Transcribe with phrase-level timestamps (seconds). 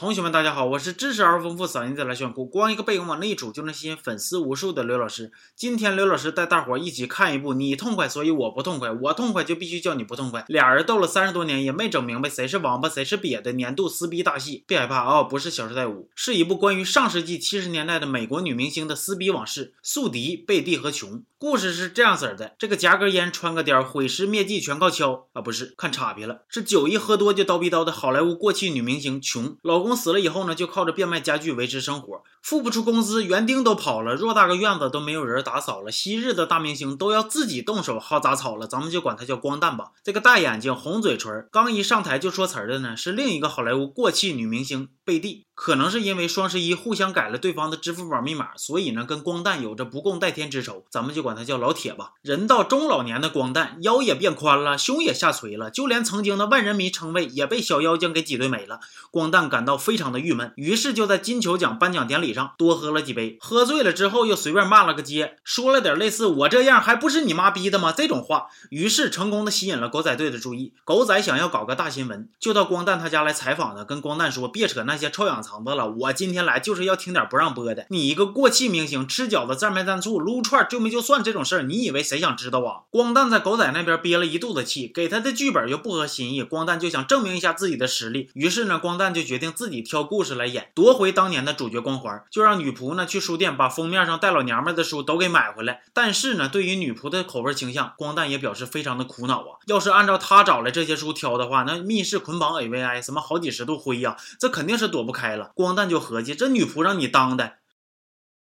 [0.00, 5.30] 同学们，大家好，我是知识而丰富、嗓音再来炫酷，光一个背影往那一杵就能吸引粉丝无数的刘老师。
[5.54, 10.42] 今天刘老师带大伙儿一起看一部你痛快，所以我不痛快，我痛快就必须叫你不痛快。
[10.48, 14.64] 俩人斗了三十多年也没整明白谁是王八谁是瘪的年度撕逼大戏。
[14.66, 19.74] 别害怕啊，不是《小时代五》，是一部关于上世纪七十年代的美国女明星的撕逼往事。
[19.82, 21.24] 宿敌、贝蒂和琼。
[21.40, 29.56] 故事是这样子的：这个夹根烟、穿个貂、毁尸灭迹全靠敲啊，不是看岔劈了，是酒一喝多就叨逼叨的好莱坞过气女明星琼。
[29.62, 35.90] 老公死了以后呢，就靠着变卖家具维持生活，付不出工资，园丁都跑了，偌大个院子都没有人打扫了。
[35.90, 39.92] 昔日的大明星都要自己动手薅杂草了，咱们就管她叫光蛋吧。
[40.04, 45.46] 这个大眼睛、红嘴唇，刚一上台就说词儿的呢，是另一个好莱坞过气女明星贝蒂。
[45.62, 50.86] 可能是因为双十一互相改了对方的支付宝密码，所以呢，跟光蛋有着不共戴天之仇。
[50.88, 52.12] 咱们就管他叫老铁吧。
[52.22, 58.80] 人到中老年的光蛋，腰也变宽了，胸也下垂了，就连曾经的万人迷称谓也被小妖精给挤兑没了。
[59.10, 70.72] 光蛋感到非常的郁闷，于是就在金球奖颁奖典礼上多喝了几杯，喝醉了之后又随便骂了个街，说了点类似“我这样还不是你妈逼的吗”这种话，于是成功的吸引了狗仔队的注意。
[70.86, 77.86] 狗仔想要搞个大新闻，就到光蛋他家来采访的，跟光蛋说：“别扯那些臭氧层子了，我今天来就是要听点不让播的。
[77.90, 95.82] 你一个过气明星，吃饺子蘸没蘸醋，撸串就没就算这种事儿，你以为谁想知道啊？”光蛋在狗仔那边憋了一肚子气，给他的剧本又不合心意，光蛋就想证明一下自己的实力，于是呢，光蛋就决定自己挑故事来演，夺回当年的主角光环，就让女仆呢去书店把封面上带老娘们的书都给买回来。
[95.92, 99.58] 但是呢，对于女仆的口味倾向，光蛋也表示非常的苦恼啊。
[99.66, 105.39] 要是按照他找来这些书挑的话，那密室捆绑 AVI 什么好几十度灰呀，这肯定是躲不开了。
[105.54, 107.59] 光蛋就合计，这女仆让你当的。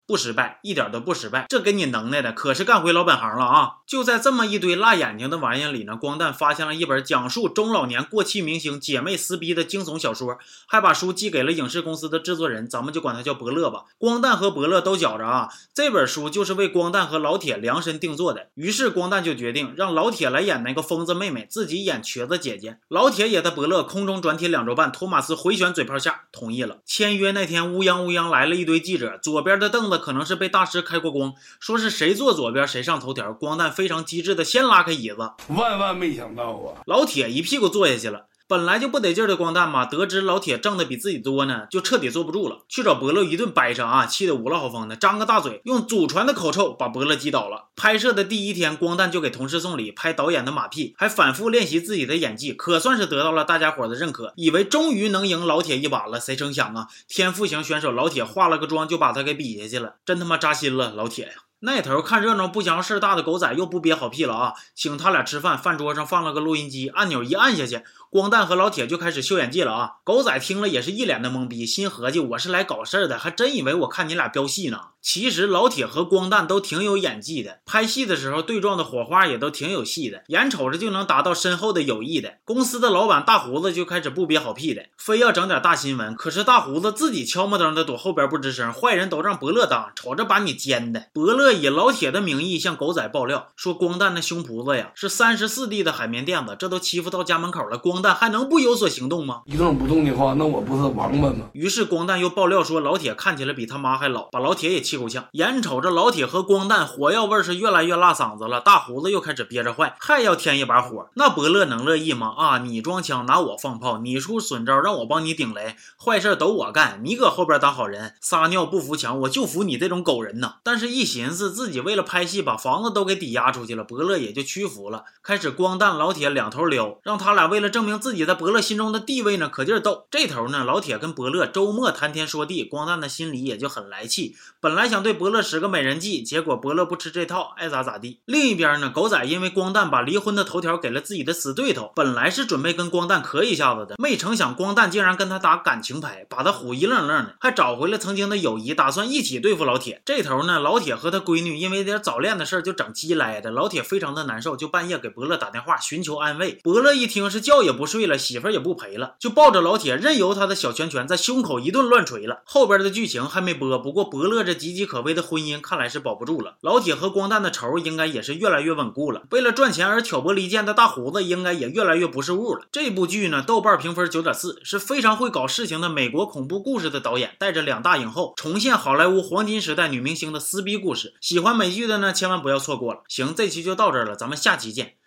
[0.10, 3.74] 不失败，一点都不失败，这给你能耐的可是干回老本行了啊！
[3.86, 13.84] 就在这么一堆辣眼睛的玩意里呢，光蛋发现了一本讲述中老年过气明星姐妹撕逼的惊悚小说，还把书寄给了影视公司的制作人，咱们就管他叫伯乐吧。
[14.00, 22.80] 光蛋和伯乐都觉着啊，这本书就是为光蛋和老铁量身定做的，于是光蛋就决定让老铁来演那个疯子妹妹，自己演瘸子姐姐。
[22.88, 26.80] 老铁也在伯乐空中转体两周半，托马斯回旋嘴炮下同意了。
[26.84, 29.99] 签约那天，乌泱乌泱来了一堆记者，左边的凳子。
[30.00, 33.32] 可能是被大师开过光，说是谁坐左边谁上头条。
[33.34, 36.82] 光蛋非常机智的先拉开椅子，万万没想到啊！
[36.86, 38.26] 老铁一屁股坐下去了。
[38.50, 47.68] 本来就不得劲的光蛋嘛，得知老铁挣的比自己多呢，就彻底坐不住了，去找伯乐一顿掰扯啊，气得五了好风的，张个大嘴，用祖传的口臭把伯乐击倒了。
[47.76, 56.20] 拍摄的第一天，光蛋就给同事送礼，拍导演的马屁，还反复练习自己的演技，可算是得到了大家伙的认可，以为终于能赢老铁一把了。
[56.20, 61.34] 谁成想啊，天赋型选手老铁化了个妆就把他给比下去了，真他妈扎心了，老铁呀！
[61.62, 67.84] 那头看热闹不嫌事儿大的狗仔又不憋好屁了啊，请他俩吃饭，饭桌上放了个录音机，按钮一按下去。
[68.10, 69.92] 光蛋和老铁就开始秀演技了啊！
[70.04, 74.80] 狗仔听了也是一脸的懵逼，心合计我是来搞事儿的，还真以为我看你俩飙戏呢。
[75.02, 82.38] 其实老铁和光蛋都挺有演技的，拍戏的时候对撞的火花也都挺有戏的，眼瞅着就能达到深厚的友谊的。
[82.44, 86.16] 公司的老板大胡子就开始不憋好屁的，非要整点大新闻。
[86.16, 91.10] 可是大胡子自己悄没登的躲后边不吱声，坏人都让伯乐当，瞅着把你奸的。
[91.14, 98.00] 伯乐以老铁的名义向狗仔爆料说，光蛋那胸脯子呀是三十四 D 的海绵垫子，这都欺负到家门口了，光。
[98.02, 99.42] 蛋还能不有所行动吗？
[99.46, 101.50] 一动不动的话，那我不是王八吗？
[101.52, 105.26] 于是光蛋又爆料说，老铁看起来比他妈还老，把老铁也气够呛。
[105.34, 111.10] 眼瞅着老铁和光蛋火药味是越来越辣嗓子了，大胡子又开始憋着坏，还要添一把火。
[111.16, 112.34] 那伯乐能乐意吗？
[112.38, 120.54] 啊，你装枪拿我放炮，你出损招让我帮你顶雷，坏事都我干，你搁后边当好人，撒尿不服墙，我就服你这种狗人呐！
[120.64, 128.00] 但是，一寻思自己为了拍戏把房子都给抵押出去了，伯乐也就屈服了，开始光蛋老铁两头撩，让他俩为了证明。
[128.00, 130.08] 自己在伯乐心中的地位呢，可劲儿斗。
[130.10, 134.38] 这头呢，老铁跟伯乐周末谈天说地，光蛋的心里也就很来气。
[134.62, 138.22] 本来想对伯乐使个美人计，结果伯乐不吃这套，爱咋咋地。
[138.24, 150.02] 另一边呢，狗仔因为光蛋把离婚的头条给了自己的死对头，本来是准备跟光蛋磕一下子的，没成想光蛋竟然跟他打感情牌，把他唬一愣愣的，还找回了曾经的友谊，打算一起对付老铁。
[150.06, 156.60] 这头呢，老铁和他闺女因为点早恋的事就整鸡来的，老铁非常的难受，就半夜给伯乐打电话寻求安慰。
[156.64, 162.42] 伯乐一听是觉也不睡了，媳妇也不陪了，就抱着老铁，任由他的小拳拳在胸口一顿乱捶了。
[162.46, 166.56] 后边的剧情还没播，不过伯乐这岌岌可危的婚姻看来是保不住了。
[166.62, 169.22] 老铁和光蛋的仇应该也是越来越稳固了。
[169.30, 172.66] 为了赚钱而挑拨离间的大胡子应该也越来越不是物了。
[172.72, 181.14] 这部剧呢，豆瓣评分九点四，是非常会搞事情的美国恐怖故事的导演，带着两大影后重现好莱坞黄金时代女明星的撕逼故事。
[181.22, 183.04] 喜欢美剧的呢，千万不要错过了。
[183.08, 184.96] 行，这期就到这儿了，咱们下期见。